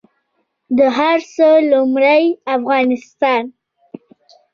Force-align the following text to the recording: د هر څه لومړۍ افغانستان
د 0.77 0.79
هر 0.97 1.17
څه 1.33 1.47
لومړۍ 1.71 2.23
افغانستان 2.55 3.43